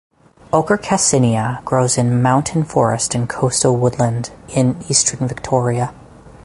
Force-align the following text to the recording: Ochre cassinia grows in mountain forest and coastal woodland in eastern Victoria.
Ochre 0.51 0.77
cassinia 0.77 1.61
grows 1.63 1.95
in 1.95 2.23
mountain 2.23 2.63
forest 2.63 3.13
and 3.13 3.29
coastal 3.29 3.75
woodland 3.77 4.31
in 4.49 4.83
eastern 4.89 5.27
Victoria. 5.27 5.93